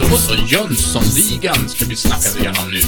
[0.00, 2.80] Då så, Jönssonligan ska vi snacka igenom nu.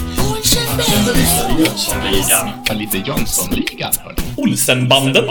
[1.58, 2.50] Jönssonligan.
[2.66, 4.16] Ja, lite Jönssonligan, hörni.
[4.36, 5.24] Olsenbanden.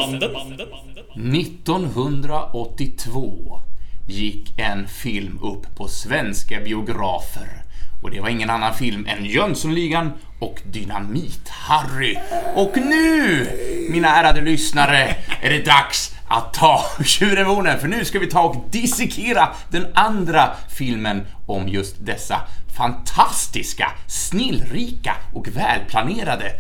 [1.34, 3.62] 1982
[4.08, 7.64] gick en film upp på svenska biografer.
[8.02, 12.18] Och det var ingen annan film än Jönssonligan och Dynamit-Harry.
[12.56, 13.48] Och nu,
[13.90, 18.66] mina ärade lyssnare, är det dags att ta tjuren för nu ska vi ta och
[18.70, 22.42] dissekera den andra filmen om just dessa
[22.78, 26.52] fantastiska, snillrika och välplanerade,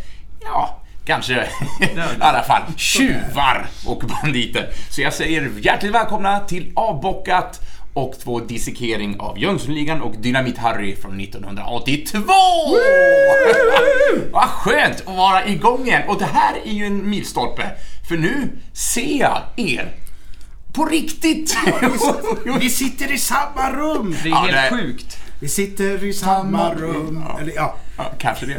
[0.43, 1.33] ja, kanske
[1.79, 4.69] i alla fall tjuvar och banditer.
[4.89, 7.61] Så jag säger hjärtligt välkomna till Avbockat
[7.93, 12.33] och två dissekering av Jönssonligan och Dynamit-Harry från 1982!
[14.31, 16.01] Vad skönt att vara igång igen!
[16.07, 17.71] Och det här är ju en milstolpe,
[18.09, 19.93] för nu ser jag er
[20.73, 21.57] på riktigt!
[22.59, 24.15] Vi sitter i samma rum!
[24.23, 25.17] Det är Ja, helt det- sjukt.
[25.39, 27.23] Vi sitter i samma rum.
[27.41, 27.75] Eller ja.
[27.97, 28.53] Ja, kanske det.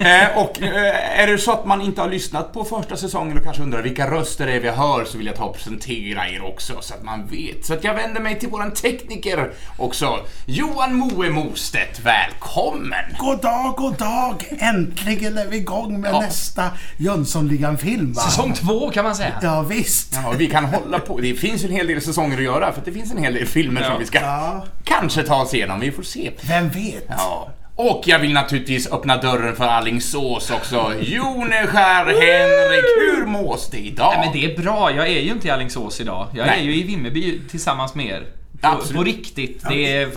[0.00, 3.44] Eh, och eh, är det så att man inte har lyssnat på första säsongen och
[3.44, 6.44] kanske undrar vilka röster det är vi hör så vill jag ta och presentera er
[6.44, 7.64] också så att man vet.
[7.66, 10.18] Så att jag vänder mig till våran tekniker också.
[10.46, 13.04] Johan Moe Mostedt, välkommen!
[13.18, 14.44] God dag, god dag!
[14.58, 16.20] Äntligen är vi igång med Ja.
[16.20, 18.22] nästa Jönssonligan-film va?
[18.22, 19.32] Säsong två kan man säga.
[19.42, 20.14] Ja visst.
[20.24, 21.18] Ja, vi kan hålla på.
[21.20, 23.82] Det finns en hel del säsonger att göra för det finns en hel del filmer
[23.82, 24.64] som vi ska Ja.
[24.84, 25.80] kanske ta oss igenom.
[25.80, 26.30] Vi får se.
[26.40, 27.04] Vem vet?
[27.08, 27.48] Ja.
[27.78, 30.92] Och jag vill naturligtvis öppna dörren för Allingsås också.
[31.00, 34.12] Joneskär Henrik, hur mås det idag?
[34.16, 34.90] Nej, men det är bra.
[34.96, 36.28] Jag är ju inte i Alingsås idag.
[36.34, 36.60] Jag Nej.
[36.60, 38.26] är ju i Vimmerby tillsammans med er.
[38.60, 38.96] På, Absolut.
[38.96, 39.64] på riktigt.
[39.68, 40.08] Det är,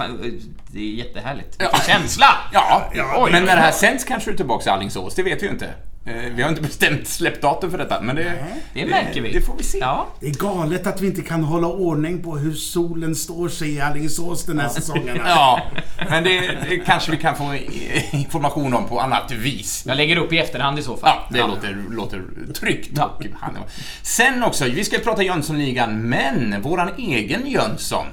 [0.68, 1.56] det är jättehärligt.
[1.60, 1.70] Ja.
[1.74, 2.26] Vilken känsla!
[2.54, 5.42] Ja, Ja, men när det här sänds kanske du är tillbaka i Alingsås, det vet
[5.42, 5.74] vi ju inte.
[6.10, 8.34] Eh, Vi har inte bestämt släppdatum för detta, men det,
[8.74, 9.32] Det märker vi.
[9.34, 9.78] det får vi se.
[9.78, 10.08] Ja.
[10.20, 13.82] Det är galet att vi inte kan hålla ordning på hur solen står sig i
[13.82, 15.20] Alingsås den här säsongen.
[15.26, 15.62] Ja,
[16.10, 17.56] men det, det kanske vi kan få
[18.12, 19.84] information om på annat vis.
[19.88, 21.18] Jag lägger upp i efterhand i så fall.
[21.18, 22.22] Ja, det Låter, låter
[22.54, 23.00] tryggt.
[23.00, 23.24] Och
[24.02, 28.06] Sen också, vi ska prata Jönssonligan, men våran egen Jönsson,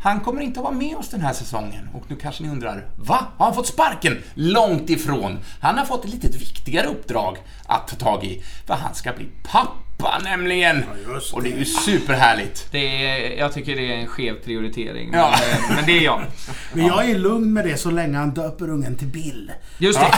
[0.00, 1.88] han kommer inte att vara med oss den här säsongen.
[1.94, 3.26] Och nu kanske ni undrar, va?
[3.36, 4.18] Har han fått sparken?
[4.34, 5.38] Långt ifrån.
[5.60, 9.28] Han har fått ett lite viktigare uppdrag att ta tag i, för han ska bli
[9.42, 9.89] pappa
[10.24, 10.84] nämligen.
[11.08, 12.66] just Och det är ju superhärligt.
[12.70, 15.10] Det är, jag tycker det är en skev prioritering.
[15.12, 15.34] Ja.
[15.40, 16.22] Men, eh, men det är jag.
[16.72, 19.52] Men jag är lugn med det så länge han döper ungen till Bill.
[19.78, 20.12] Just det.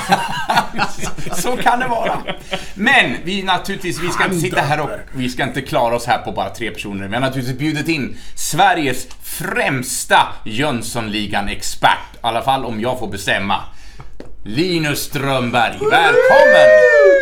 [1.34, 2.18] Så kan det vara.
[2.74, 6.18] Men vi naturligtvis, vi ska inte sitta här och vi ska inte klara oss här
[6.18, 7.08] på bara tre personer.
[7.08, 12.14] Vi har naturligtvis bjudit in Sveriges främsta Jönssonligan-expert.
[12.14, 13.60] I alla fall om jag får bestämma.
[14.44, 16.68] Linus Strömberg, välkommen!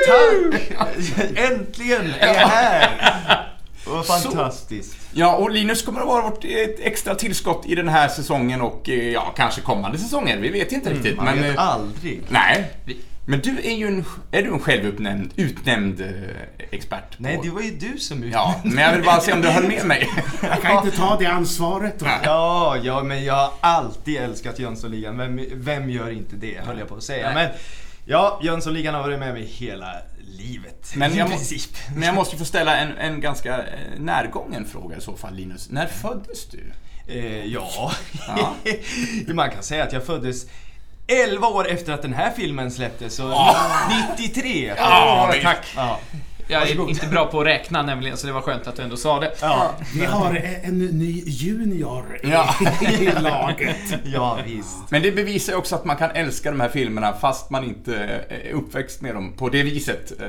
[0.07, 0.73] Tack!
[1.37, 3.49] Äntligen är jag här!
[3.87, 4.97] Vad fantastiskt.
[5.13, 6.51] Ja, och Linus kommer att vara vårt eh,
[6.81, 10.39] extra tillskott i den här säsongen och eh, ja, kanske kommande säsonger.
[10.39, 11.17] Vi vet inte riktigt.
[11.17, 12.23] Man men, vet eh, aldrig.
[12.29, 12.71] nej.
[13.25, 16.09] Men du är ju en, är du en självutnämnd utnämnd eh,
[16.71, 17.17] expert?
[17.17, 18.33] på- Nej, det var ju du som ut...
[18.33, 20.09] Ja, men jag vill bara se om du höll med mig.
[20.43, 22.03] Jag kan inte ta det ansvaret.
[22.03, 22.11] Va?
[22.25, 25.19] Ja, ja, men jag har alltid älskat Jönssonligan.
[25.19, 27.33] Vem, vem gör inte det, höll jag på att säga.
[27.35, 27.51] Men
[28.07, 29.93] ja, Jönssonligan har varit med mig hela
[30.39, 30.93] livet.
[30.97, 31.37] Men jag, må,
[31.95, 33.65] men jag måste få ställa en, en ganska eh,
[33.99, 35.71] närgången fråga i så fall, Linus.
[35.71, 36.73] När föddes du?
[37.07, 37.93] Eh, ja,
[38.29, 38.55] Ja.
[39.35, 40.47] man kan säga att jag föddes
[41.11, 43.55] 11 år efter att den här filmen släpptes, så
[44.19, 44.75] 93.
[44.77, 45.67] Ja, tack.
[45.77, 45.99] Ja.
[46.51, 48.97] Jag är inte bra på att räkna nämligen, så det var skönt att du ändå
[48.97, 49.33] sa det.
[49.41, 49.75] Ja.
[49.95, 52.55] Vi har en, ny junior i, Ja.
[53.01, 53.77] i laget.
[54.05, 54.91] ja, visst.
[54.91, 57.97] Men det bevisar ju också att man kan älska de här filmerna fast man inte
[58.29, 60.13] är uppväxt med dem på det viset.
[60.21, 60.29] Eh,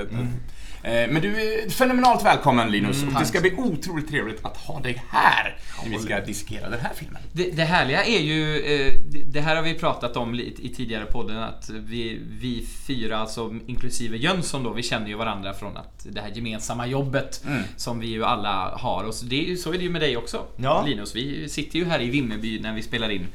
[0.83, 3.03] Men du är fenomenalt välkommen Linus.
[3.03, 6.79] och det ska bli otroligt trevligt att ha dig här när vi ska diskutera den
[6.79, 7.21] här filmen.
[7.31, 8.93] Det, det härliga är ju, eh,
[9.25, 13.55] det, här har vi pratat om lite i tidigare podden, att vi, vi fyra, alltså
[13.67, 17.43] inklusive Jönsson då, vi känner ju varandra från att det här gemensamma jobbet
[17.75, 19.03] som vi ju alla har.
[19.03, 20.85] Och så, det så är det ju med dig också, Ja.
[20.87, 21.15] Linus.
[21.15, 23.27] Vi sitter ju här i Vimmerby när vi spelar in.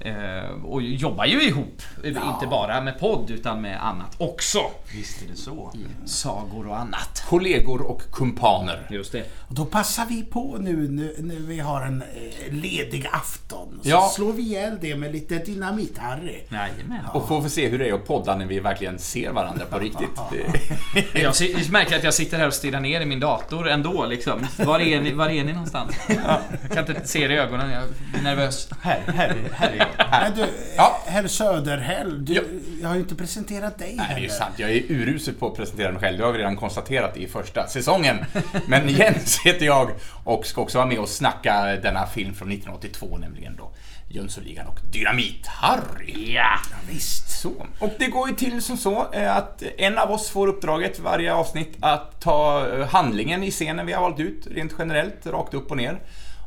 [0.00, 4.58] Eh, Och jobbar ju ihop, inte bara med podd utan med annat också.
[4.94, 5.72] Visst är det så.
[6.04, 7.24] Sagor och annat.
[7.28, 8.86] Kollegor och kumpaner.
[8.90, 9.24] Just det.
[9.48, 10.88] Och då passar vi på nu
[11.18, 13.80] när, vi har en eh, ledig afton.
[13.82, 14.10] Så Ja.
[14.14, 16.38] slår vi ihjäl det med lite dynamit-Harry.
[16.48, 17.06] Jajamän.
[17.12, 19.78] Och får vi se hur det är att podda när vi verkligen ser varandra på
[19.78, 20.20] riktigt.
[21.14, 21.34] Jag
[21.70, 24.46] märker att jag sitter här och stirrar ner i min dator ändå liksom.
[24.58, 25.96] Var är ni, var är ni någonstans?
[26.08, 26.38] Jag
[26.74, 27.82] kan inte se er i ögonen, jag
[28.12, 28.68] blir nervös.
[28.82, 30.46] Här, här, här Men du,
[30.76, 30.98] Ja.
[31.06, 32.42] herr Söderhäll, du, Ja.
[32.82, 34.28] jag har ju inte presenterat dig Nej, det är heller.
[34.28, 34.54] sant.
[34.56, 36.18] Jag är urusel på att presentera mig själv.
[36.18, 38.16] Det har vi redan konstaterat i första säsongen.
[38.66, 39.90] Men Jens heter jag
[40.24, 43.70] och ska också vara med och snacka denna film från 1982, nämligen då
[44.08, 46.34] Jönssonligan och Dynamit-Harry.
[46.34, 46.58] Ja,
[46.90, 47.40] visst.
[47.40, 47.52] Så.
[47.78, 51.34] Och det går ju till som så eh, att en av oss får uppdraget varje
[51.34, 55.70] avsnitt att ta eh, handlingen i scenen vi har valt ut, rent generellt, rakt upp
[55.70, 55.98] och ner.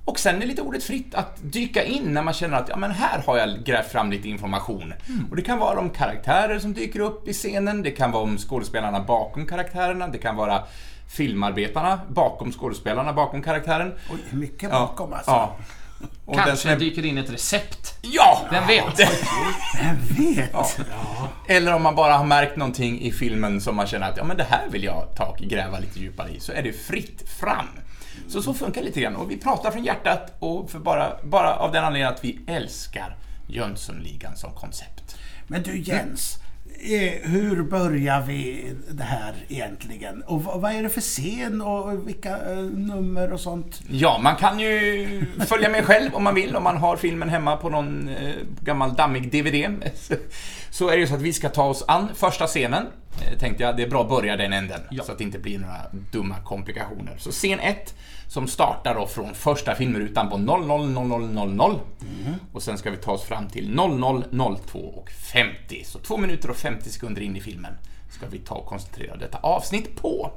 [0.08, 2.92] Och sen är lite ordet fritt att dyka in när man känner att ja, men
[2.92, 4.94] här har jag grävt fram lite information.
[5.30, 8.38] Och det kan vara om karaktärer som dyker upp i scenen, det kan vara om
[8.38, 10.64] skådespelarna bakom karaktärerna, det kan vara
[11.10, 13.94] filmarbetarna bakom skådespelarna bakom karaktären.
[14.12, 15.32] Oj, mycket bakom alltså.
[15.32, 15.56] Ja.
[16.26, 17.98] Och den Kanske är- dyker in ett recept.
[18.02, 18.42] Ja!
[18.52, 19.00] Vem vet?
[19.00, 19.96] Jag
[20.26, 20.80] vet.
[21.48, 24.38] Eller om man bara har märkt någonting i filmen som man känner att ja, men
[24.38, 27.68] det här vill jag ta och gräva lite djupare i, så är det fritt fram.
[28.28, 29.16] Så så funkar det lite grann.
[29.16, 33.16] Och vi pratar från hjärtat och för bara, bara av den anledningen att vi älskar
[33.48, 35.18] Jönssonligan som koncept.
[35.48, 36.38] Men du Jens,
[36.80, 40.22] eh, hur börjar vi det här egentligen?
[40.22, 43.82] Och vad, är det för scen och vilka eh, nummer och sånt?
[43.90, 47.58] Ja, man kan ju följa med själv om man vill, om man har filmen hemma
[47.58, 49.90] på någon eh, gammal dammig DVD.
[50.70, 52.86] Så är det ju så att vi ska ta oss an första scenen.
[53.40, 55.82] Tänkte jag, det är bra att börja den änden, så att det inte blir några
[56.12, 57.16] dumma komplikationer.
[57.18, 57.96] Så scen 1,
[58.28, 61.80] som startar då från första filmrutan på 00.00.00.
[62.54, 65.84] Och sen ska vi ta oss fram till 00.02 och 50.
[65.86, 67.74] Så 2 minuter och 50 sekunder in i filmen
[68.10, 70.32] ska vi ta och koncentrera detta avsnitt på.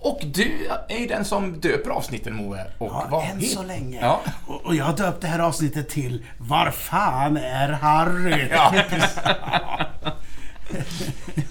[0.00, 2.66] Och du är ju den som döper avsnitten Moe.
[2.78, 4.00] Och Ja, vad än så länge.
[4.00, 4.20] Ja.
[4.46, 8.48] Och, och jag har döpt det här avsnittet till Var fan är Harry?
[8.50, 8.74] Ja,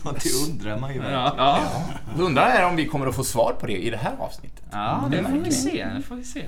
[0.04, 1.22] Ja, det undrar man ju verkligen.
[1.22, 1.36] Ja,
[2.18, 2.24] ja.
[2.24, 4.64] undrar jag om vi kommer att få svar på det i det här avsnittet.
[4.72, 5.86] ja det får vi se.
[5.96, 6.42] Det får vi se.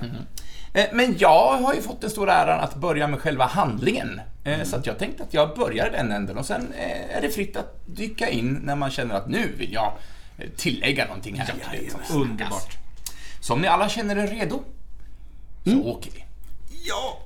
[0.74, 4.20] Eh, Men jag har ju fått den stora äran att börja med själva handlingen.
[4.44, 7.30] Eh, Så att jag tänkte att jag börjar den änden och sen eh, är det
[7.30, 9.92] fritt att dyka in när man känner att nu vill jag
[10.56, 11.46] tillägga någonting här.
[11.46, 11.54] till
[11.84, 12.10] det som snackas.
[12.16, 12.78] Underbart.
[13.40, 14.62] Så om ni alla känner er redo,
[15.64, 16.24] så åker vi.
[16.84, 17.18] Ja!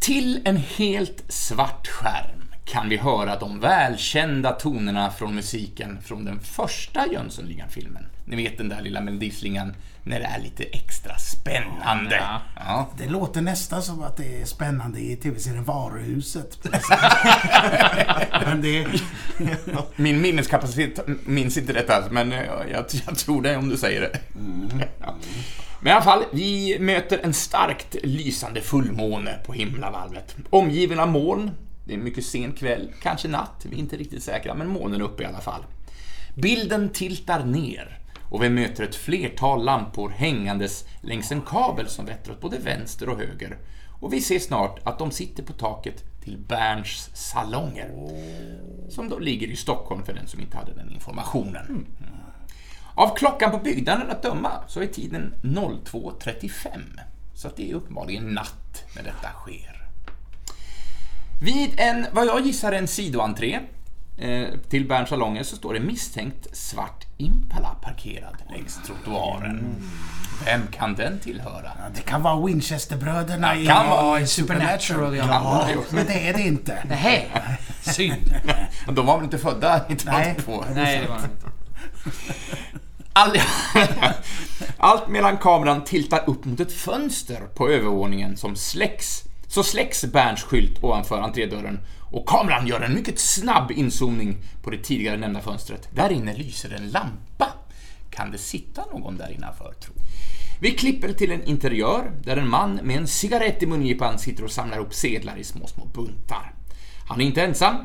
[0.00, 2.41] Till en helt svart skärm
[2.72, 8.06] kan vi höra de välkända tonerna från musiken från den första Jönssonligan-filmen.
[8.24, 9.74] Ni vet den där lilla melodislingan
[10.04, 12.16] när det är lite extra spännande.
[12.16, 12.40] Ja.
[12.56, 12.90] Ja.
[12.98, 16.58] Det låter nästan som att det är spännande i tv-serien Varuhuset.
[18.46, 18.86] Men det...
[19.96, 24.18] Min minneskapacitet minns inte detta, men jag, jag tror det om du säger det.
[25.00, 25.14] Ja.
[25.80, 30.36] Men i alla fall, vi möter en starkt lysande fullmåne på himlavalvet.
[30.50, 31.50] Omgiven av moln.
[31.84, 35.00] Det är en mycket sen kväll, kanske natt, vi är inte riktigt säkra, men månen
[35.00, 35.64] är uppe i alla fall.
[36.34, 37.98] Bilden tiltar ner
[38.30, 43.08] och vi möter ett flertal lampor hängandes längs en kabel som vetter åt både vänster
[43.08, 43.58] och höger.
[44.00, 47.90] Och vi ser snart att de sitter på taket till Berns salonger.
[48.88, 51.66] Som då ligger i Stockholm för den som inte hade den informationen.
[51.66, 51.86] Mm.
[52.94, 56.50] Av klockan på byggnaden att döma så är tiden 02.35.
[57.34, 59.71] Så det är uppenbarligen natt när detta sker.
[61.42, 63.60] Vid en, vad jag gissar, en sidoentré
[64.18, 69.74] eh, till Berns salonger så står det misstänkt svart Impala parkerad längs trottoaren.
[70.44, 71.72] Vem kan den tillhöra?
[71.94, 73.66] Det kan vara Winchesterbröderna i...
[73.66, 75.24] kan vara i Supernatural, ja.
[75.28, 75.80] Ja, Ja.
[75.90, 76.84] men det är det inte.
[76.88, 77.30] Nej,
[77.80, 78.34] synd.
[78.92, 80.64] De var väl inte födda 1982?
[80.74, 81.28] Nej, det var inte.
[83.12, 83.36] All...
[84.78, 89.24] Allt medan kameran tiltar upp mot ett fönster på övervåningen som släcks.
[89.52, 91.80] Så släcks Berns skylt ovanför entrédörren
[92.10, 95.88] och kameran gör en mycket snabb inzoomning på det tidigare nämnda fönstret.
[95.90, 97.48] Där inne lyser en lampa.
[98.10, 99.94] Kan det sitta någon där innanför, tro?
[100.60, 104.50] Vi klipper till en interiör där en man med en cigarett i mungipan sitter och
[104.50, 106.54] samlar ihop sedlar i små, små buntar.
[107.08, 107.76] Han är inte ensam,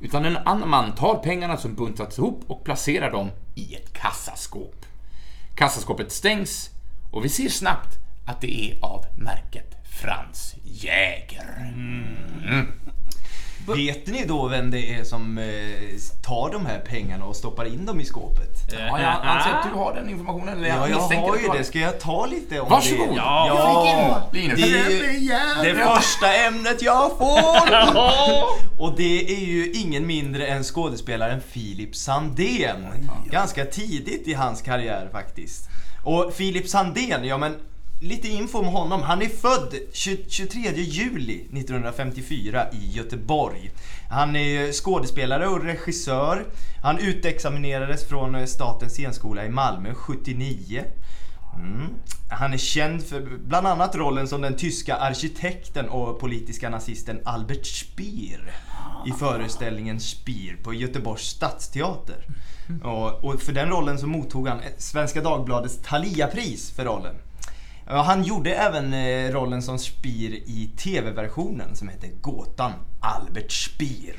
[0.00, 4.86] utan en annan man tar pengarna som buntats ihop och placerar dem i ett kassaskåp.
[5.54, 6.70] Kassaskåpet stängs
[7.10, 11.72] och vi ser snabbt att det är av märket Franz Jäger.
[13.66, 15.44] Vet ni då vem det är som eh,
[16.22, 18.72] tar de här pengarna och stoppar in dem i skåpet?
[18.72, 20.58] Ja, jag anser att du har den informationen.
[20.58, 21.64] Eller Ja, jag har ju det.
[21.64, 23.08] Ska jag ta lite om Varsågod!
[23.08, 23.14] det?
[23.16, 23.46] Ja.
[23.48, 24.30] ja.
[24.32, 24.60] Linus.
[24.60, 28.80] Det är det första ämnet jag får!
[28.82, 33.10] Och det är ju ingen mindre än skådespelaren Filip Sandén.
[33.30, 35.68] Ganska tidigt i hans karriär faktiskt.
[36.04, 37.56] Och Filip Sandén, ja men
[38.00, 39.02] lite info om honom.
[39.02, 43.70] Han är född 20, 23 juli 1954 i Göteborg.
[44.10, 46.46] Han är skådespelare och regissör.
[46.82, 50.84] Han utexaminerades från Statens scenskola i Malmö 79.
[51.54, 51.88] Mm.
[52.30, 57.66] Han är känd för bland annat rollen som den tyska arkitekten och politiska nazisten Albert
[57.66, 58.52] Speer
[59.06, 62.26] i föreställningen Speer på Göteborgs stadsteater.
[62.84, 67.14] Och, och för den rollen så mottog han Svenska Dagbladets Thalia-pris för rollen.
[67.92, 74.16] Ja, Han gjorde även eh, rollen som Speer i TV-versionen som heter Gåtan Albert Speer.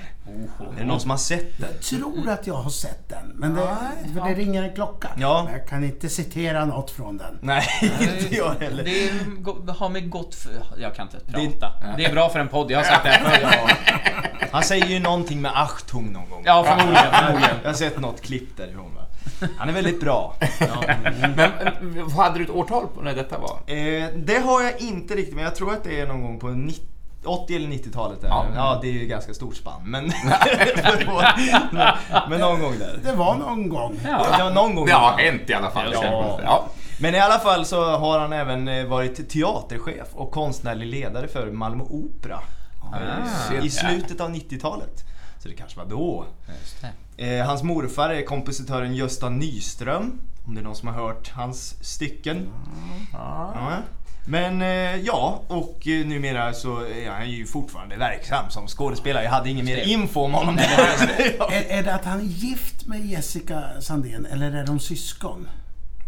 [0.76, 1.70] Är det någon som har sett den?
[1.82, 3.78] tror att jag har sett den, men det,
[4.14, 5.10] för det ringer en klocka.
[5.18, 5.44] Ja.
[5.44, 7.38] Men Jag kan inte citera något från den.
[7.42, 7.68] Nej,
[8.02, 8.84] inte jag heller.
[8.84, 10.52] Det är, har med gott för...
[10.78, 11.96] Jag kan inte prata.
[11.98, 13.78] Det är bra för en podd, jag har sagt det här förr.
[14.52, 16.44] Han säger ju någonting med Achtung någon gång.
[16.46, 17.12] Ja, förmodligen.
[17.14, 17.56] förmodligen.
[17.62, 19.01] Jag har sett något klipp därifrån.
[19.58, 20.36] Han är väldigt bra.
[21.22, 21.50] Men eh,
[22.04, 23.60] vad hade du ett årtal på när detta var?
[23.76, 26.48] Eh, det har jag inte riktigt, men jag tror att det är någon gång på
[26.48, 26.84] 90
[27.26, 28.22] 80 eller 90-talet.
[28.22, 28.28] där.
[28.28, 28.46] Ja.
[28.56, 28.80] Ja.
[28.82, 29.82] det är ju ganska stort spann.
[29.84, 30.06] Men,
[32.30, 33.00] men någon gång där.
[33.04, 34.00] Det var någon gång.
[34.04, 35.90] Ja, någon gång Det har hänt i alla fall.
[35.94, 36.40] Ja.
[36.44, 36.66] Ja.
[37.00, 41.52] Men i alla fall så har han även eh, varit teaterchef och konstnärlig ledare för
[41.52, 42.40] Malmö Opera.
[43.50, 43.70] se I där.
[43.70, 45.04] slutet av 90-talet.
[45.42, 46.26] Så det kanske var då.
[47.18, 50.22] Eh, hans morfar är kompositören Gösta Nyström.
[50.46, 52.48] Om det är någon som har hört hans stycken.
[53.14, 53.78] Ja.
[54.28, 59.24] Men eh, ja, och eh, numera så är han ju fortfarande verksam som skådespelare.
[59.24, 60.58] Jag hade ingen mer info om honom.
[61.52, 65.48] Är, är det att han är gift med Jessica Sandén eller är de syskon?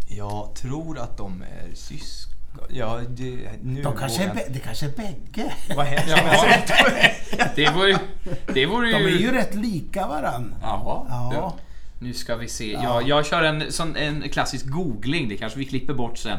[0.08, 2.33] Jag tror att de är syskon.
[2.70, 5.54] Ja, det, nu De kanske är, jag det kanske är bägge.
[5.76, 7.98] Vad jag säger Det vore,
[8.54, 9.20] det vore De är ju...
[9.20, 10.56] ju rätt lika varann.
[10.62, 11.06] Jaha.
[11.10, 11.56] Ja.
[12.00, 12.72] Nu ska vi se.
[12.72, 15.30] Ja, jag kör en, sån, en klassisk googling.
[15.30, 16.38] Det kanske vi klipper bort sen.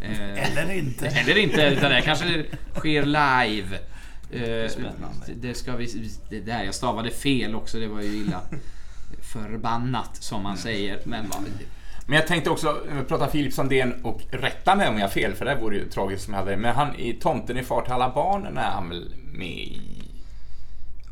[0.00, 1.06] Eh, Eller inte.
[1.06, 3.78] Eller inte, utan det kanske sker live.
[4.32, 5.26] Eh, Spännande.
[5.40, 6.10] det ska vi...
[6.30, 7.78] Det där, jag stavade fel också.
[7.78, 8.40] Det var ju illa.
[9.32, 10.98] Förbannat som man säger.
[11.04, 11.44] Men vad-
[12.10, 15.34] Men jag tänkte också eh, prata Filip Sandén och rätta mig om jag har fel,
[15.34, 16.56] för det vore ju tragiskt som jag hade.
[16.56, 19.82] Men han i Tomten i far till alla barnen är han väl med i?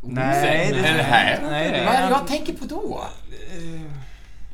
[0.03, 1.39] Nej, det, Är det här?
[1.43, 3.05] Nej, Vad är det är jag tänker på då?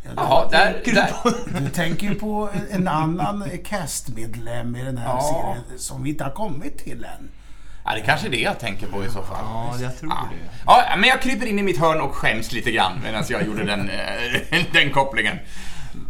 [0.05, 1.61] Ja, Jaha, där, där.
[1.61, 5.23] Du tänker ju på en annan castmedlem i den här Ja.
[5.23, 7.31] serien som vi inte har kommit till än.
[7.85, 9.45] Ja, det kanske är det jag tänker på i så fall.
[9.45, 10.29] Ja, jag tror Ja.
[10.31, 10.51] det.
[10.67, 13.65] Ja, men jag kryper in i mitt hörn och skäms lite grann medan jag gjorde
[13.65, 15.39] den, eh, den kopplingen.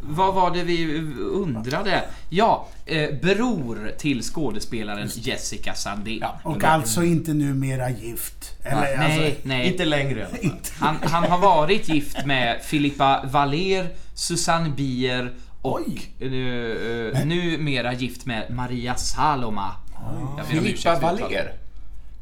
[0.03, 2.03] Vad var det vi undrade?
[2.29, 6.19] Ja, eh, bror till skådespelaren Jessica Sandén.
[6.21, 6.41] Ja.
[6.43, 8.53] Och alltså inte numera gift.
[8.63, 9.67] Eller, Nej, alltså, nej.
[9.73, 10.27] Inte längre.
[10.79, 16.27] Han, han har varit gift med Filippa Valer, Susanne Bier och Oj.
[16.27, 19.73] uh, numera gift med Maria Saloma.
[19.95, 20.99] Om Filippa.
[21.01, 21.53] Valer.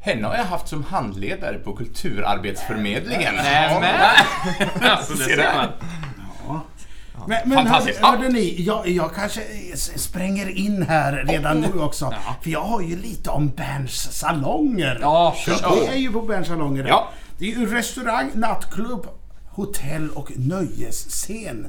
[0.03, 3.35] Henne har jag haft som handledare på Kulturarbetsförmedlingen.
[3.35, 3.95] Nämen!
[4.81, 5.67] Alltså, det Ser man.
[7.27, 9.41] Men, men hörde, ni, jag, jag kanske
[9.95, 12.05] spränger in här redan nu också.
[12.11, 12.35] Ja.
[12.41, 14.97] För jag har ju lite om Berns salonger.
[15.01, 15.91] Ja, Det kör.
[15.91, 16.85] är ju på Berns salonger.
[16.87, 17.09] Ja.
[17.37, 19.07] Det är ju restaurang, nattklubb,
[19.49, 21.67] hotell och nöjesscen.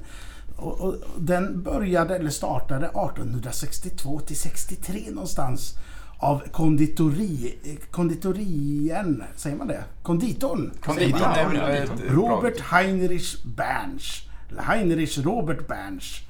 [0.56, 5.74] Och, och den började, eller startade 1862 till 63 någonstans
[6.18, 7.58] av konditori,
[7.90, 9.84] konditorien, säger man det?
[10.02, 10.72] Konditorn?
[10.84, 14.22] Konditorn Robert Heinrich Berns.
[14.58, 16.20] Heinrich Robert Berns.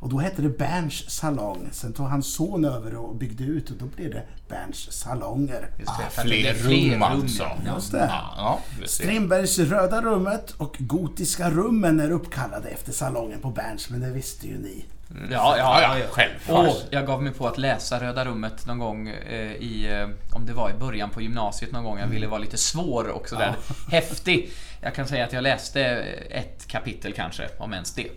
[0.00, 1.68] Och då hette det Berns salong.
[1.72, 5.70] Sen tog hans son över och byggde ut och då blev det Berns salonger.
[5.78, 7.42] Just det, Ah, fler fler rum alltså.
[7.42, 7.74] ja.
[7.74, 8.06] Just det.
[8.10, 8.34] Ja,
[8.80, 8.86] ja.
[8.86, 14.46] Strindbergs Röda rummet och Gotiska rummen är uppkallade efter salongen på Berns, men det visste
[14.46, 14.84] ju ni.
[15.08, 16.04] Ja, Ja, ja, ja, ja.
[16.10, 16.68] självklart.
[16.68, 20.46] Och jag gav mig på att läsa Röda rummet någon gång eh, i, eh, om
[20.46, 21.98] det var i början på gymnasiet någon gång.
[21.98, 23.54] Jag ville vara lite svår och sådär
[23.90, 24.50] häftig.
[24.80, 25.82] Jag kan säga att jag läste
[26.30, 28.08] ett kapitel kanske, om ens det.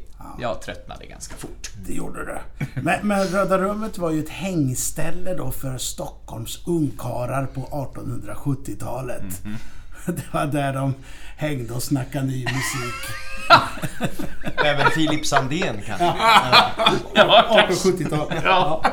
[0.42, 1.70] Jag tröttnade ganska fort.
[1.88, 2.42] Det gjorde det.
[2.82, 9.42] Men, men Röda rummet var ju ett hängställe då för Stockholms ungkarlar på 1870-talet.
[10.06, 10.94] Det var där de
[11.38, 13.16] hängde och snackade ny musik.
[14.66, 16.06] Även Filip Sandén kanske.
[17.16, 18.34] 1870-tal.
[18.44, 18.84] Ja.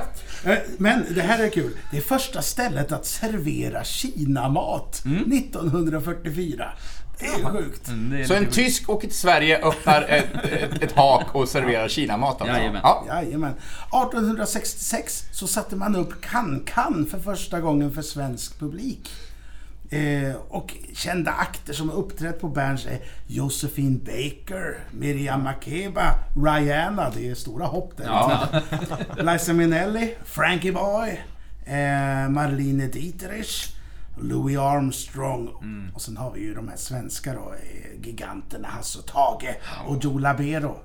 [0.44, 1.72] Eh, Men det här är kul.
[1.90, 6.72] Det är första stället att servera Kinamat 1944.
[7.18, 7.88] Det är ju sjukt.
[7.88, 11.34] Mm, det är Så en lite- tysk åker till Sverige, öppnar ett, ett, ett hak
[11.34, 12.56] och serverar Kinamat alltså.
[12.56, 12.80] Jajamän.
[12.84, 13.04] Ja.
[13.08, 13.52] Jajamän.
[13.52, 19.10] 1866 så satte man upp Kan-Kan för första gången för svensk publik.
[19.90, 27.10] Eh, och kända akter som har uppträtt på Berns är Josephine Baker, Miriam Makeba, Rihanna,
[27.10, 28.04] det är stora hopp där.
[28.04, 28.48] Ja.
[29.16, 31.20] Liza Minnelli, Frankie Boy,
[31.64, 33.72] eh, Marlene Dietrich,
[34.20, 35.48] Louis Armstrong.
[35.94, 40.04] Och sen har vi ju de här svenska då, eh, giganterna Hasse och Tage och
[40.04, 40.76] Joe Labero.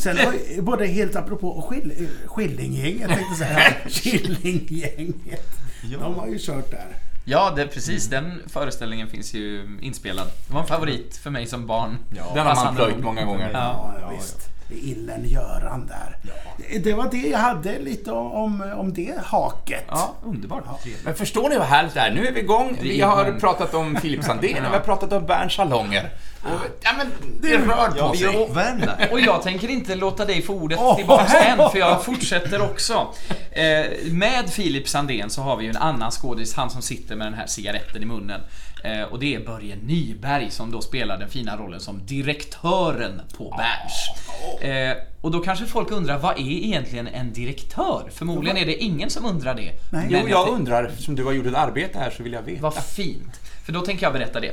[0.00, 3.72] Sen har både helt apropå skill, Skillinggänget tänkte jag säga.
[3.88, 5.67] Killinggänget.
[5.82, 6.96] De har ju kört där.
[7.24, 8.06] Ja, det, precis.
[8.06, 10.26] Den föreställningen finns ju inspelad.
[10.46, 11.98] Det var en favorit för mig som barn.
[12.34, 13.50] Den har man plöjt många gånger.
[13.52, 14.50] Ja, ja, visst.
[14.68, 16.16] Det är Illen-Göran där.
[16.56, 19.84] Det- Det var det jag hade lite om, om det haket.
[19.88, 20.64] Ja, underbart.
[21.04, 22.10] Men förstår ni vad härligt det är?
[22.10, 22.78] Nu är vi igång.
[22.82, 26.10] Vi Vi har pratat om Filip Sandén och vi har pratat om Berns salonger.
[26.42, 28.36] Och, ja, men det rör Ja, på sig.
[28.36, 28.98] uppvärmda.
[29.12, 30.96] Och jag tänker inte låta dig få ordet Åh.
[30.96, 33.06] tillbaks än, för jag fortsätter också.
[33.50, 37.26] Eh, med Filip Sandén så har vi ju en annan skådis, han som sitter med
[37.26, 38.40] den här cigaretten i munnen.
[38.84, 43.50] Eh, och det är Börje Nyberg som då spelar den fina rollen som direktören på
[43.58, 44.27] Berns.
[44.60, 48.10] Eh, och då kanske folk undrar, vad är egentligen en direktör?
[48.14, 49.72] Förmodligen är det ingen som undrar det.
[49.92, 50.06] Nej.
[50.10, 52.62] Jo, jag tänk- undrar, eftersom du har gjort ett arbete här så vill jag veta.
[52.62, 53.40] Vad fint.
[53.64, 54.52] För då tänker jag berätta det.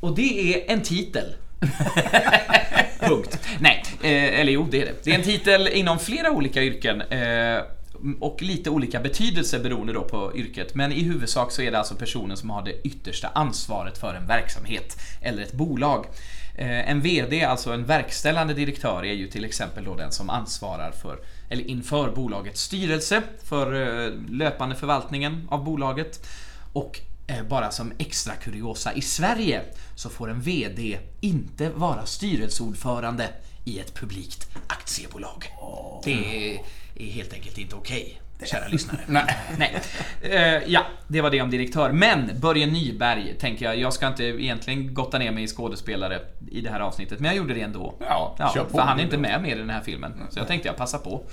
[0.00, 1.34] Och det är en titel.
[3.00, 3.38] Punkt.
[3.60, 5.04] Nej, eh, eller jo, det är det.
[5.04, 7.00] Det är en titel inom flera olika yrken.
[7.00, 7.58] Eh,
[8.20, 10.74] och lite olika betydelse beroende då på yrket.
[10.74, 14.26] Men i huvudsak så är det alltså personen som har det yttersta ansvaret för en
[14.26, 16.06] verksamhet eller ett bolag.
[16.54, 20.90] Eh, en VD, alltså en verkställande direktör, är ju till exempel då den som ansvarar
[20.90, 21.18] för,
[21.48, 23.74] eller inför bolagets styrelse, för
[24.06, 26.26] eh, löpande förvaltningen av bolaget.
[26.72, 29.62] Och eh, bara som extra kuriosa, i Sverige
[29.94, 33.28] så får en VD inte vara styrelseordförande
[33.64, 35.44] i ett publikt aktiebolag.
[36.04, 36.12] Det
[36.54, 36.60] är,
[36.94, 38.98] är helt enkelt inte okej, kära lyssnare.
[39.06, 39.36] Nej.
[39.58, 39.80] Nej.
[40.22, 41.92] Eh, ja, det var det om direktör.
[41.92, 46.20] Men Börje Nyberg tänker jag, jag ska inte egentligen gotta ner mig i skådespelare
[46.50, 47.94] i det här avsnittet, men jag gjorde det ändå.
[48.08, 48.70] Ja, kör på.
[48.70, 50.14] för han är inte med mer i den här filmen.
[50.30, 51.24] Så jag tänkte jag passa på.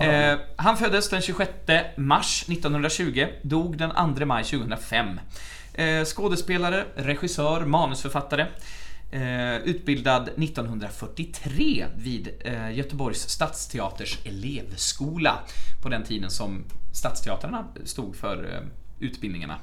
[0.00, 0.30] Jag.
[0.32, 1.50] Eh, han föddes den 26
[1.96, 5.20] mars 1920, dog den 2 maj 2005.
[5.74, 8.46] Eh, skådespelare, regissör, manusförfattare.
[9.10, 15.38] Eh, utbildad 1943 vid eh, Göteborgs stadsteaters elevskola.
[15.82, 18.60] På den tiden som stadsteatrarna stod för eh,
[18.98, 19.58] utbildningarna.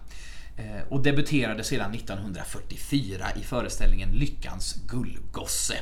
[0.58, 5.76] Eh, och debuterade sedan 1944 i föreställningen Lyckans gullgosse.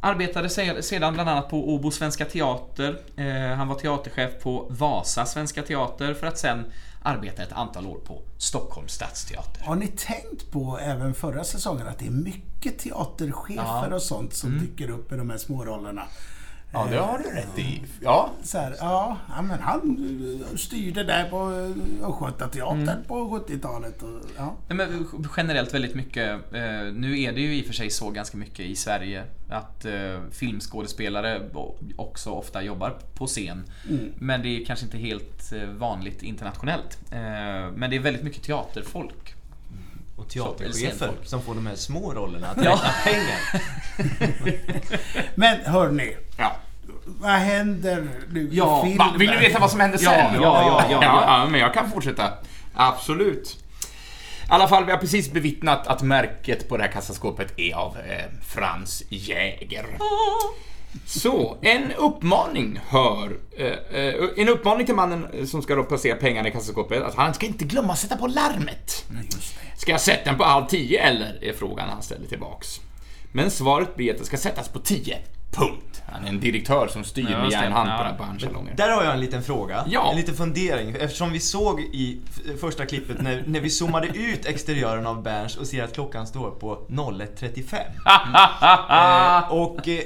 [0.00, 0.48] Arbetade
[0.82, 3.00] sedan bland annat på Åbo Svenska Teater.
[3.16, 6.64] Eh, han var teaterchef på Vasa Svenska Teater för att sen
[7.02, 9.64] arbeta ett antal år på Stockholms stadsteater.
[9.64, 14.58] Har ni tänkt på även förra säsongen att det är mycket teaterchefer och sånt som
[14.58, 16.02] dyker upp i de här smårollerna?
[16.72, 17.82] Ja, det har du rätt i.
[18.00, 19.80] Ja, Så här, ja, men han
[20.50, 24.02] eh, styrde där på eh, Östgötateatern på 70-talet.
[24.02, 24.56] Och, ja.
[24.68, 25.06] Nej, men
[25.36, 26.30] generellt väldigt mycket.
[26.54, 26.62] Eh,
[26.94, 30.20] nu är det ju i och för sig så ganska mycket i Sverige att eh,
[30.30, 31.50] filmskådespelare
[31.96, 33.64] också ofta jobbar på scen.
[34.18, 36.98] Men det är kanske inte helt eh, vanligt internationellt.
[37.10, 37.18] Eh,
[37.74, 39.34] men det är väldigt mycket teaterfolk.
[40.22, 42.70] Och teaterchefer som får de här små rollerna att Ja.
[42.72, 43.62] räkna pengar.
[45.34, 46.56] Men hörni, ja.
[47.04, 48.98] vad händer nu Ja, i filmen?
[49.08, 50.34] Va, vill du veta vad som hände Ja, sen?
[50.34, 51.24] ja, ja, ja, ja.
[51.42, 52.32] ja, men jag kan fortsätta.
[52.74, 53.56] Absolut.
[54.48, 57.96] I alla fall, vi har precis bevittnat att märket på det här kassaskåpet är av
[57.98, 59.86] eh, Frans Jäger.
[61.06, 63.36] Så, en uppmaning hör...
[63.56, 67.34] Eh, eh, en uppmaning till mannen som ska då placera pengarna i kassaskåpet, att han
[67.34, 69.04] ska inte glömma att sätta på larmet.
[69.76, 71.44] Ska jag sätta den på halv tio eller?
[71.44, 72.80] Är frågan han ställer tillbaks.
[73.32, 75.18] Men svaret blir att det ska sättas på tio.
[75.52, 76.02] Punkt.
[76.12, 77.98] Han är en direktör som styr Ja, med järnhand på Ja.
[77.98, 78.74] den här barnsalonger.
[78.76, 80.10] Där har jag en liten fråga, Ja.
[80.10, 80.96] en liten fundering.
[81.00, 85.56] Eftersom vi såg i f- första klippet när, när vi zoomade ut exteriören av Berns
[85.56, 89.42] och ser att klockan står på 01.35.
[89.42, 89.98] eh, och eh,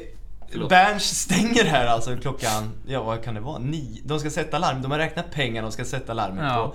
[0.69, 3.59] Berns stänger här alltså klockan, ja vad kan det vara?
[3.59, 4.01] Nio.
[4.05, 6.55] De ska sätta larm, de har räknat pengarna och ska sätta larmet Ja.
[6.69, 6.75] på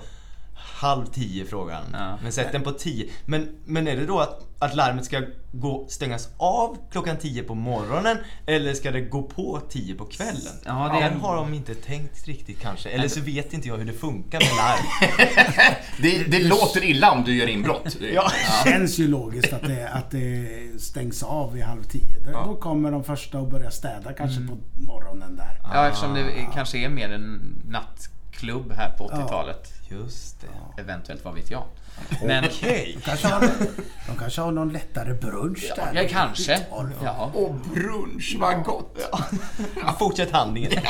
[0.54, 1.82] halv tio frågan.
[1.92, 2.18] Ja.
[2.22, 3.08] Men sätt den på tio.
[3.26, 5.20] Men, men är det då att, att larmet ska
[5.52, 10.52] gå, stängas av klockan tio på morgonen eller ska det gå på tio på kvällen?
[10.64, 12.88] Ja, det är- Den har de inte tänkt riktigt kanske.
[12.88, 15.16] Eller så vet inte jag hur det funkar med larm.
[16.02, 17.96] Det, det låter illa om du gör inbrott.
[18.14, 18.30] ja.
[18.64, 20.46] Det känns ju logiskt att det, att det
[20.78, 22.18] stängs av vid halv tio.
[22.24, 24.48] Då, då kommer de första att börja städa kanske Mm.
[24.48, 25.58] på morgonen där.
[25.62, 29.72] Ja, eftersom det är- kanske är mer en nattklubb här på 80-talet.
[29.92, 30.82] Just det.
[30.82, 31.64] Eventuellt, vad vet jag.
[32.24, 32.92] Men Okej.
[32.98, 33.40] De kanske har,
[34.08, 35.90] de kanske har någon lättare brunch där.
[36.02, 36.58] ja, kanske.
[36.58, 36.90] tolv.
[37.04, 37.30] Ja.
[37.34, 38.98] Och brunch, vad gott!
[39.82, 40.72] Ja, Fortsätt handlingen.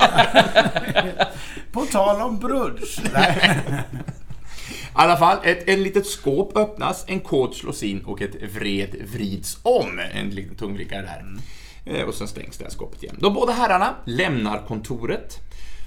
[1.72, 3.00] På tal om brunch.
[3.12, 3.60] Nej.
[4.70, 8.96] I alla fall, ett, ett litet skåp öppnas, en kod slås in och ett vred
[9.12, 10.00] vrids om.
[10.14, 11.36] En liten tungvrickare där.
[11.94, 13.16] Eh, Och sen stängs det här skåpet igen.
[13.20, 15.38] De båda herrarna lämnar kontoret.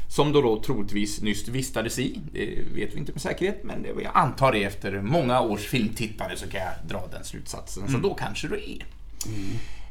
[0.08, 2.22] Som då, då troligtvis nyss vistades i.
[2.34, 6.38] Det vet vi inte med säkerhet, men det, jag antar det efter många års filmtittande
[6.38, 7.92] så kan jag dra den slutsatsen.
[7.92, 8.86] Så då kanske det är.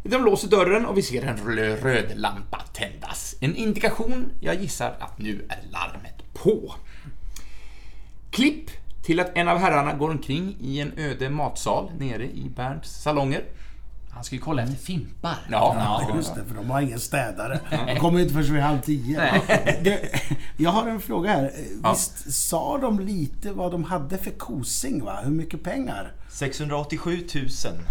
[0.02, 3.36] De låser dörren och vi ser en rö- röd lampa tändas.
[3.40, 6.74] En indikation, jag gissar att nu är larmet på.
[8.30, 8.70] Klipp
[9.04, 13.44] till att en av herrarna går omkring i en öde matsal nere i Bernts salonger.
[14.14, 15.36] Han ska ju kolla efter fimpar.
[15.50, 17.60] Ja, Just det, för de har ingen städare.
[17.86, 19.20] De kommer inte förrän vid halv tio.
[19.82, 20.00] Det,
[20.56, 21.52] jag har en fråga här.
[21.82, 21.90] Ja.
[21.92, 25.04] Visst sa de lite vad de hade för kosing?
[25.04, 25.20] Va?
[25.24, 26.12] Hur mycket pengar?
[26.28, 27.24] 687 000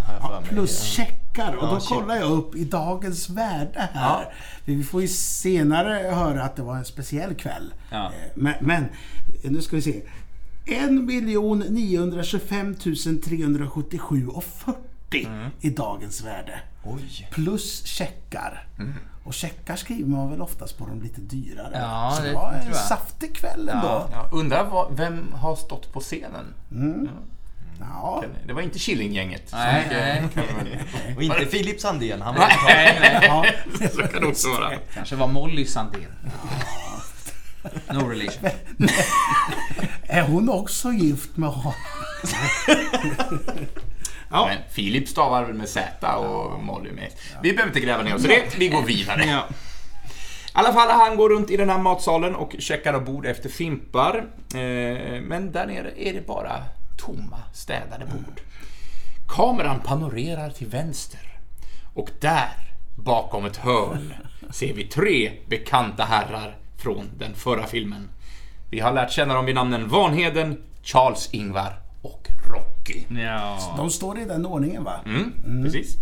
[0.07, 0.49] har jag för mig.
[0.49, 1.55] Plus checkar.
[1.55, 4.33] Och Ja, då kollar jag upp i dagens värde här.
[4.65, 7.73] Vi får ju senare höra att det var en speciell kväll.
[7.91, 8.05] Ja.
[8.05, 8.85] Eh, Men, men
[9.43, 10.01] nu ska vi se.
[10.65, 10.91] 1
[11.69, 12.75] 925
[13.23, 14.77] 377 och 40
[15.61, 16.59] i dagens värde.
[16.83, 17.27] Oj.
[17.31, 18.67] Plus checkar.
[19.25, 21.71] Och checkar skriver man väl oftast på de lite dyrare.
[21.73, 24.07] Ja, Så det var en saftig kväll ändå.
[24.11, 26.45] Ja, undrar vad, vem har stått på scenen?
[27.79, 28.23] Ja.
[28.47, 29.49] Det var inte Killinggänget.
[29.51, 30.23] Nej, nej.
[30.35, 33.19] väl- Och inte Filip Sandén, han var Nej, nej.
[33.27, 33.45] ja.
[33.89, 34.71] Så kan det också vara.
[34.93, 36.11] Kanske var Molly Sandén.
[37.91, 38.49] No relation.
[40.03, 41.73] Är hon också gift med honom?
[44.33, 44.45] Ja.
[44.47, 47.09] Men Filip stavar väl med Z och Molly med
[47.43, 49.25] Vi behöver inte gräva ner oss i det, vi går vidare.
[49.25, 49.43] Ja.
[50.47, 53.49] I alla fall, han går runt i den här matsalen och checkar av bord efter
[53.49, 54.17] fimpar.
[54.53, 56.63] Eh, Men där nere är det bara
[56.97, 58.41] tomma, städade bord.
[59.27, 61.19] Kameran panorerar till vänster.
[61.93, 62.51] Och där,
[62.95, 64.13] bakom ett hörn,
[64.51, 68.09] ser vi tre bekanta herrar från den förra filmen.
[68.69, 72.27] Vi har lärt känna dem vid namnen Vanheden, Charles-Ingvar och
[72.87, 73.03] Rocky.
[73.21, 73.73] Ja.
[73.77, 74.99] De står i den ordningen va?
[75.05, 75.97] Mm, Precis.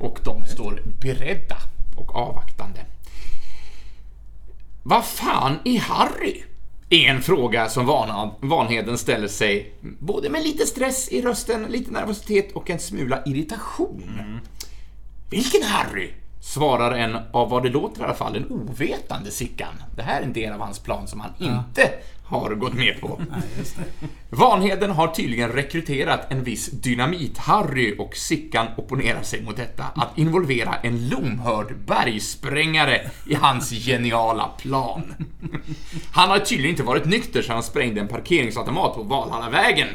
[0.00, 1.56] Och de står beredda
[1.96, 2.80] och avvaktande.
[4.82, 6.42] Vad fan är Harry?
[6.90, 11.90] Är en fråga som Van- Vanheden ställer sig, både med lite stress i rösten, lite
[11.90, 14.40] nervositet och en smula irritation.
[15.30, 16.10] Vilken Harry?
[16.44, 19.74] Svarar en, av vad det låter i alla fall, en ovetande Sickan.
[19.96, 21.90] Det här är en del av hans plan som han inte
[22.24, 23.20] har gått med på.
[24.30, 29.84] Vanheden har tydligen rekryterat en viss Dynamit-Harry och Sickan opponerar sig mot detta.
[29.84, 35.14] Att involvera en lomhörd bergsprängare i hans geniala plan.
[36.12, 39.88] Han har tydligen inte varit nykter sedan han sprängde en parkeringsautomat på Valhallavägen.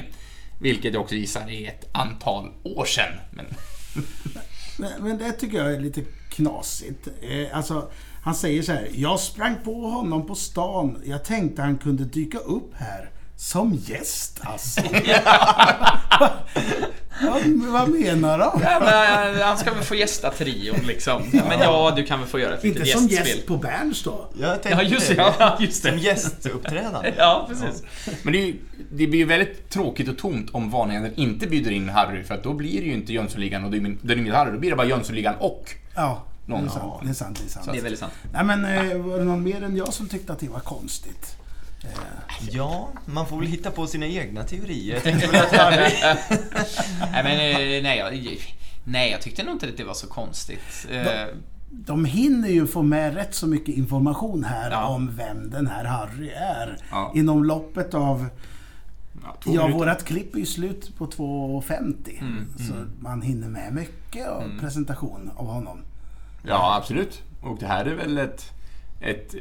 [0.60, 3.14] Vilket jag också gissar är ett antal år sedan.
[3.32, 3.46] Men
[4.80, 7.08] Men, men det tycker jag är lite knasigt.
[7.22, 7.92] Eh, alltså,
[8.24, 8.90] han säger så här.
[8.94, 11.02] Jag sprang på honom på stan.
[11.06, 13.10] Jag tänkte han kunde dyka upp här.
[13.36, 14.82] Som gäst alltså.
[17.22, 18.62] vad, vad menar de?
[18.64, 21.22] Ja, men, eh, han ska väl få gästa trion liksom.
[21.32, 23.36] Men ja, du kan väl få göra ett Inte litet som gästspel.
[23.36, 24.30] gäst på Berns då?
[24.40, 25.16] Jag tänkte Ja, just det.
[25.40, 25.98] Ja, just Som det.
[25.98, 27.14] gästuppträdande.
[27.18, 27.84] Ja, precis.
[28.24, 28.56] Men det, är ju,
[28.92, 32.44] det blir ju väldigt tråkigt och tomt om Vanheden inte bjuder in Harry, för att
[32.44, 35.76] då blir det ju inte Jönssonligan och Dynamit Harry, då blir det bara Jönssonligan och
[35.96, 36.94] Ja, det är Någon sant.
[37.04, 37.40] Det är sant.
[37.40, 37.70] Det är sant.
[37.74, 38.14] Det är väldigt sant.
[38.34, 41.36] Nej men eh, var det någon mer än jag som tyckte att det var konstigt?
[42.52, 45.02] Ja, man får väl hitta på sina egna teorier.
[47.12, 48.38] Nej, men eh, nej, jag,
[48.84, 50.88] nej, jag tyckte nog inte att det var så konstigt.
[50.92, 51.26] Eh,
[51.72, 54.88] De hinner ju få med rätt så mycket information här Ja.
[54.88, 56.78] om vem den här Harry är.
[56.92, 57.12] Ja.
[57.16, 58.28] Inom loppet av...
[59.24, 62.20] ja, Ja, vårat klipp är ju slut på 2.50.
[62.22, 65.82] Mm, så man hinner med mycket av presentation av honom.
[66.44, 67.22] Ja, absolut.
[67.42, 68.46] Och det här är väl ett,
[69.02, 69.36] ett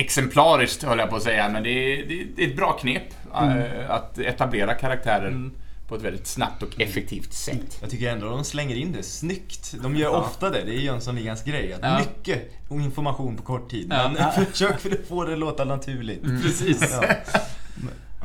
[0.00, 3.02] exemplariskt, höll jag på att säga, men det är, det är- ett bra knep
[3.34, 5.50] eh, att etablera karaktärer
[5.88, 7.78] på ett väldigt snabbt och effektivt sätt.
[7.80, 9.74] Jag tycker ändå de slänger in det snyggt.
[9.82, 10.18] De gör Ja.
[10.18, 11.72] ofta det, det är Jönssonligans grej.
[11.72, 11.98] Att Ja.
[11.98, 13.86] Mycket information på kort tid.
[13.90, 14.10] Ja.
[14.18, 16.22] Men försök för att få det att låta naturligt.
[16.42, 16.98] Precis.
[17.00, 17.14] Ja.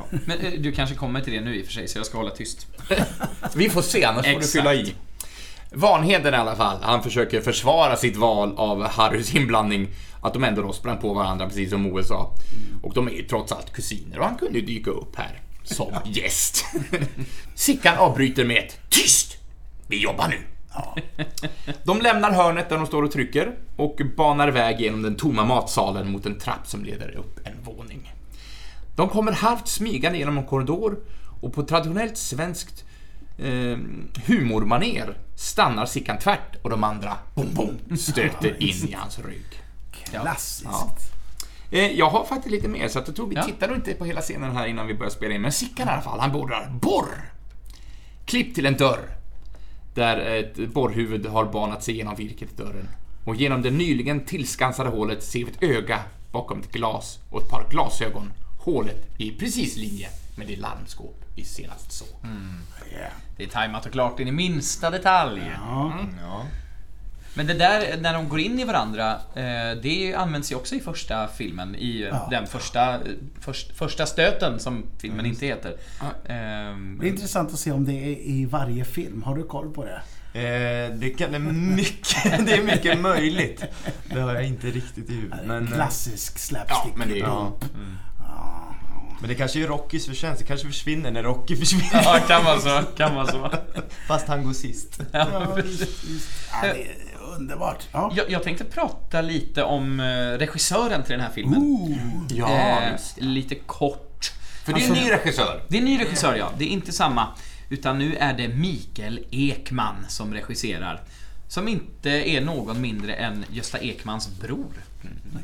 [0.10, 2.18] Men eh, du kanske kommer till det nu i och för sig, så jag ska
[2.18, 2.68] hålla tyst.
[3.56, 4.94] Vi får se, annars får du fylla i.
[5.74, 9.88] Vanheden i alla fall, han försöker försvara sitt val av Harrys inblandning.
[10.22, 12.34] Att de ändå då sprang på varandra, precis som Moe sa.
[12.84, 15.94] Och de är ju trots allt kusiner och han kunde ju dyka upp här som
[16.06, 16.66] gäst.
[17.56, 19.38] Sickan avbryter med ett Tyst!
[19.88, 20.38] Vi jobbar nu!
[21.84, 26.12] De lämnar hörnet där de står och trycker och banar iväg genom den tomma matsalen
[26.12, 28.14] mot en trapp som leder upp en våning.
[28.96, 31.00] De kommer halvt smygande genom en korridor
[31.42, 32.86] och på traditionellt svenskt
[33.38, 33.78] eh,
[34.26, 39.62] humormaner stannar Sickan tvärt och de andra bom, bom, stöter in i hans rygg.
[40.10, 40.64] Klassiskt.
[40.72, 40.96] Ja.
[41.72, 43.44] Eh, jag har faktiskt lite mer, så jag tror vi Ja.
[43.44, 45.42] tittar inte på hela scenen här innan vi börjar spela in.
[45.42, 47.32] Men Sickan i alla fall, han beordrar borr!
[48.26, 49.18] Klipp till en dörr.
[49.94, 52.88] Där ett borrhuvud har banat sig genom virket i dörren.
[53.26, 56.00] Och genom det nyligen tillskansade hålet ser vi ett öga
[56.32, 58.34] bakom ett glas och ett par glasögon.
[58.60, 62.08] Hålet är precis linje med det larmskåp vi senast såg.
[62.92, 63.12] Yeah.
[63.38, 65.42] Det är tajmat och klart in i minsta detalj.
[65.56, 65.94] Ja.
[66.22, 66.46] Ja.
[67.34, 70.80] Men det där när de går in i varandra, eh, det används ju också i
[70.80, 71.76] första filmen.
[71.76, 73.00] I eh, den första,
[73.40, 75.76] först, första stöten som filmen inte heter.
[76.28, 79.24] Ehm, Det är intressant att se om det är i varje film.
[79.24, 80.02] Har du koll på det?
[80.34, 83.64] Eh, det, kan, det, är mycket, det är mycket möjligt.
[84.10, 85.40] Det har jag inte riktigt i huvudet.
[85.46, 86.96] Men, eh, Klassisk Ja, slapstick.
[86.96, 87.54] men det är ja.
[89.20, 90.40] men det kanske är Rockys förtjänst.
[90.40, 92.02] Det kanske försvinner när Rocky försvinner.
[92.04, 92.82] ja, kan vara så.
[92.98, 93.52] Kan vara så.
[94.08, 95.02] Fast han går sist.
[95.12, 95.90] Ja, visst.
[96.52, 96.96] Ja, det är
[97.36, 97.88] underbart.
[97.92, 98.14] Ja.
[98.16, 100.04] Jag, jag tänkte prata lite om eh,
[100.38, 101.62] regissören till den här filmen.
[102.30, 104.32] Ja, Eh, lite kort.
[104.66, 105.64] För det är en ny regissör.
[105.68, 107.28] Det är en ny regissör ja, det är inte samma.
[107.70, 111.02] Utan nu är det Mikael Ekman som regisserar.
[111.48, 114.74] Som inte är någon mindre än Gösta Ekmans bror.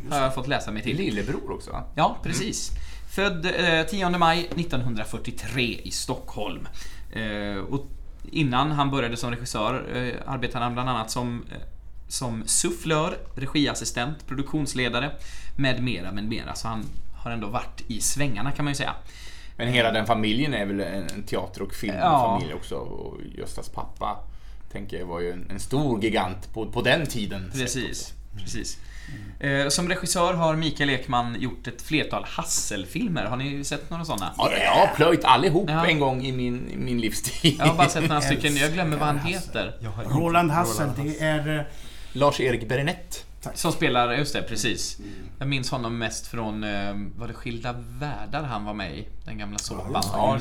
[0.10, 0.98] Har jag fått läsa mig till.
[0.98, 1.84] Lillebror också va?
[1.96, 2.72] Ja, precis.
[3.16, 6.68] Född eh, 10 maj 1943 i Stockholm.
[7.14, 7.86] Eh, och
[8.32, 11.58] innan han började som regissör eh, arbetade han bland annat som, eh,
[12.08, 15.12] som sufflör, regiassistent, produktionsledare
[15.56, 16.56] med mera, med mera.
[16.56, 18.94] Så han har ändå varit i svängarna kan man ju säga.
[19.58, 22.76] Men hela den familjen är väl en teater och filmfamilj också.
[22.76, 24.20] Och Göstas pappa,
[24.72, 27.52] tänker jag, var ju en, en stor gigant på, på den tiden.
[27.54, 28.14] Precis.
[28.38, 28.78] Precis.
[29.40, 33.26] Eh, som regissör har Mikael Ekman gjort ett flertal Hassel-filmer.
[33.26, 34.34] Har ni sett några sådana?
[34.38, 35.88] Ja, jag har plöjt allihop Ja.
[35.88, 37.56] en gång i min, i min livstid.
[37.60, 39.74] Jag har bara sett några stycken, jag glömmer vad han heter.
[40.10, 41.68] Roland Hassel, det är...
[42.14, 43.24] Lars-Erik Berenett.
[43.54, 44.98] Som spelar, just det, precis.
[45.40, 49.08] Jag minns honom mest från, eh, var det Skilda Världar han var med i?
[49.26, 50.04] Den gamla såpan.
[50.14, 50.40] Ja.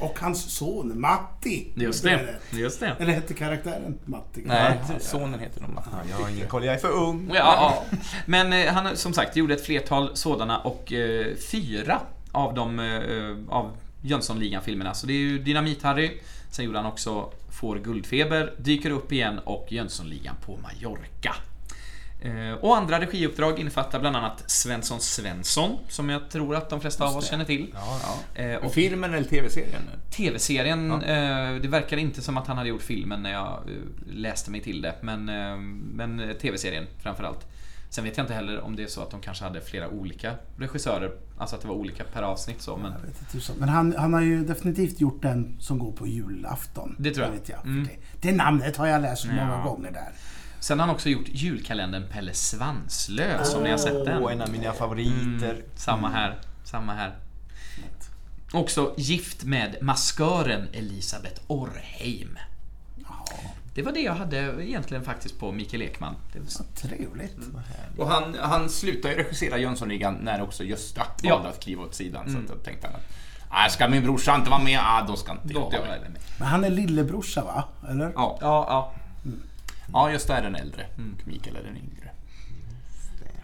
[0.00, 1.72] Och hans son Matti.
[1.74, 2.96] Just det, just det.
[2.98, 4.42] Eller hette karaktären Matti?
[4.44, 5.80] Nej, sonen heter de.
[5.92, 7.30] Ja, jag har ingen koll, jag är för ung.
[7.34, 7.98] Ja, ja.
[8.26, 12.00] Men eh, han som sagt gjorde ett flertal sådana och eh, fyra
[12.32, 14.94] av de eh, av Jönssonligan-filmerna.
[14.94, 16.10] Så det är ju Dynamit-Harry,
[16.50, 17.32] sen gjorde han också
[17.64, 21.34] Får guldfeber, Dyker upp igen och Jönssonligan på Mallorca.
[22.22, 27.04] Eh, Och andra regiuppdrag innefattar bland annat Svensson Svensson, som jag tror att de flesta
[27.04, 27.74] av oss känner till.
[28.34, 29.82] Eh, Och Filmen eller TV-serien?
[30.10, 33.60] TV-serien, eh, det verkar inte som att han hade gjort filmen när jag
[34.12, 34.94] läste mig till det.
[35.00, 35.24] Men,
[35.94, 37.46] men TV-serien framförallt.
[37.94, 40.34] Sen vet jag inte heller om det är så att de kanske hade flera olika
[40.58, 41.12] regissörer.
[41.38, 42.76] Alltså att det var olika per avsnitt så.
[42.76, 42.92] Men
[43.36, 43.52] inte.
[43.58, 46.96] Men han, han har ju definitivt gjort den som går på julafton.
[46.98, 47.32] Det tror jag.
[47.32, 47.64] vet jag.
[47.64, 47.84] Mm.
[47.84, 49.70] Det, det namnet har jag läst många Ja.
[49.70, 50.12] gånger där.
[50.60, 54.28] sen har han också gjort julkalendern Pelle Svanslös, om ni har sett den.
[54.28, 55.50] En av mina favoriter.
[55.50, 57.14] Mm, samma här, samma här.
[58.52, 62.38] Också gift med maskören Elisabeth Orrheim.
[63.74, 66.14] Det var det jag hade egentligen faktiskt på Mikael Ekman.
[66.32, 67.36] Det var Så trevligt.
[67.36, 67.60] Mm.
[67.98, 71.28] Och han, han slutade ju regissera Jönssonligan när också Gösta Ja.
[71.30, 71.30] Mm.
[71.42, 72.32] valde att kliva åt sidan.
[72.32, 73.06] Så att då tänkte han att
[73.50, 74.78] "Nej, ska min brorsa inte vara med?
[74.82, 76.18] Ah, då ska inte jag Låter vara jag med.
[76.38, 77.64] Men han är lillebrorsa va?
[77.90, 78.12] Eller?
[78.14, 78.38] Ja.
[78.40, 78.92] Ja, ja.
[79.92, 81.16] ja, Gösta är den äldre Mm.
[81.20, 82.10] och Mikael är den yngre.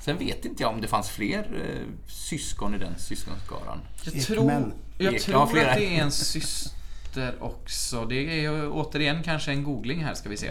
[0.00, 3.80] Sen vet inte jag om det fanns fler eh, syskon i den syskonskaran.
[4.04, 6.79] Jag tror, jag tror ja, att det är en syster
[7.40, 8.04] också.
[8.04, 10.50] Det är återigen kanske en googling här ska vi se.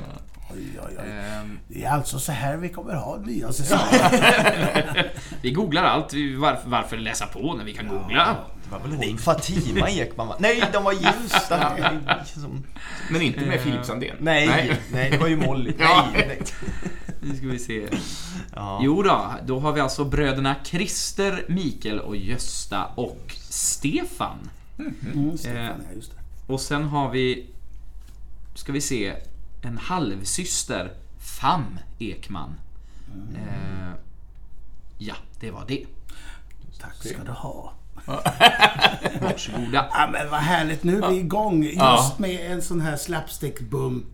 [0.51, 1.03] Oj, oj, oj.
[1.11, 5.11] Ehm, Det är alltså så här vi kommer ha nya säsonger.
[5.41, 6.13] vi googlar allt.
[6.37, 8.37] Varför, varför läsa på när vi kan googla?
[8.63, 10.35] Det var väl hon Fatima Ekman va?
[10.39, 11.77] Nej, de var gifta!
[12.25, 12.63] Som-
[13.11, 14.15] Men inte med Eh, Filip Sandén.
[14.19, 15.73] Nej, nej, det var ju Molly.
[15.79, 16.07] Ja.
[16.13, 16.41] Nej, nej.
[17.21, 17.87] Nu ska vi se.
[18.55, 18.79] Ja.
[18.83, 24.49] Jo då, då har vi alltså bröderna Christer, Mikael och Gösta och Stefan.
[24.79, 25.55] Mm, Stefan,
[25.89, 26.18] ja, just det.
[26.49, 27.49] Och sen har vi,
[28.55, 29.13] ska vi se,
[29.61, 32.55] en halvsyster, Fam Ekman.
[33.35, 33.91] Eh,
[34.97, 35.85] ja, det var det.
[36.81, 37.73] Tack ska du ha.
[39.21, 39.89] Varsågoda.
[39.93, 41.63] Ja, men vad härligt, nu är vi igång.
[41.63, 42.13] Just Ja.
[42.17, 44.05] med en sån här slapstick-bump.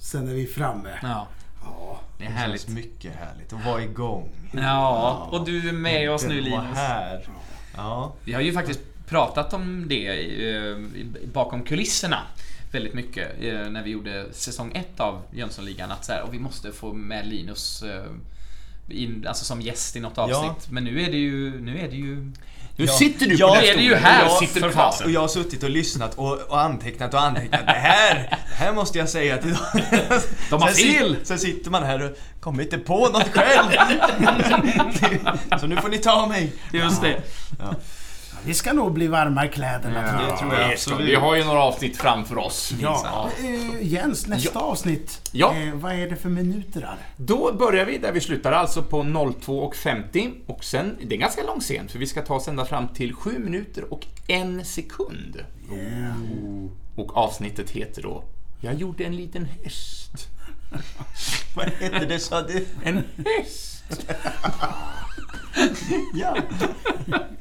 [0.00, 0.90] Sen är vi framme.
[1.02, 1.26] Ja,
[1.64, 2.00] Ja.
[2.18, 2.60] det är Det härligt.
[2.62, 4.28] känns mycket härligt att vara igång.
[4.52, 6.76] Ja, och du är med oss nu Linus.
[6.76, 7.28] här.
[7.76, 8.12] Ja.
[8.24, 10.06] Vi har ju faktiskt pratat om det
[10.56, 10.76] eh,
[11.32, 12.22] bakom kulisserna
[12.72, 15.90] väldigt mycket eh, när vi gjorde säsong ett av Jönssonligan.
[15.92, 18.04] Att så här, och vi måste få med Linus eh,
[18.88, 20.70] in, alltså som gäst i något avsnitt.
[20.70, 21.60] Men nu är det ju...
[21.60, 22.16] Nu är det ju
[22.76, 22.92] Nu Ja.
[22.92, 25.06] sitter du på Ja, den är det ju här, Jag sitter fasen.
[25.06, 27.66] Och jag har suttit och lyssnat och, och antecknat och antecknat.
[27.66, 29.60] Det här, det här måste jag säga till dem.
[30.50, 31.16] De har Sen fel!
[31.22, 33.70] Sen sitter man här och kommer inte på något själv.
[35.60, 36.52] Så nu får ni ta mig.
[36.72, 37.22] Just det.
[38.44, 40.30] Vi ska nog bli varma i kläderna tror jag.
[40.32, 42.72] det tror jag ska- Vi har ju några avsnitt framför oss.
[42.80, 45.28] Ja, eh, Jens, nästa avsnitt.
[45.32, 45.54] Ja.
[45.56, 46.96] Eh, vad är det för minuter där?
[47.16, 51.60] Då börjar vi där vi slutar, alltså på 02.50 och sen, det är ganska lång
[51.60, 55.36] scen för vi ska ta oss ända fram till 7 minuter och en sekund.
[55.70, 56.70] Oh.
[56.96, 58.24] Och avsnittet heter då
[58.60, 60.28] Jag gjorde en liten häst.
[61.56, 62.66] Vad heter det sa du?
[62.84, 63.02] En
[63.38, 63.84] häst.
[66.14, 66.36] Ja.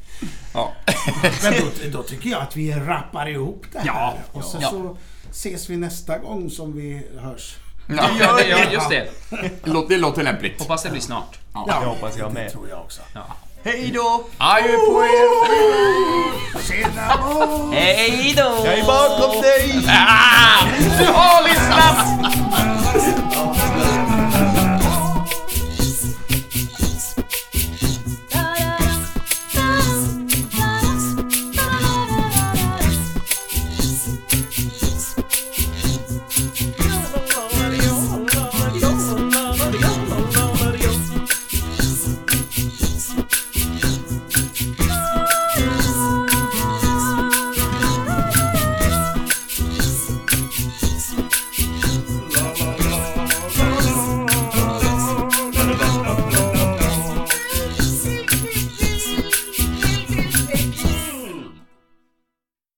[0.54, 0.74] Ja.
[1.44, 3.86] Men då, då tycker jag att vi rappar ihop det här.
[3.86, 4.70] Ja, och så, ja.
[4.70, 4.98] så
[5.32, 7.56] ses vi nästa gång som vi hörs.
[7.98, 9.08] Ja, Ja, ja, just det.
[9.64, 10.60] det låter- det låter lämpligt.
[10.60, 11.40] Hoppas det blir snart.
[11.54, 12.52] Ja, det hoppas jag Det med.
[12.52, 13.02] tror jag också.
[13.64, 14.24] Hej då!
[14.38, 16.62] Adjö på er!
[16.68, 17.14] Tjena!
[17.74, 18.44] Hej då!
[18.66, 19.86] Jag är bakom dig!
[19.88, 20.66] Ah,
[21.00, 22.77] du har lyssnat!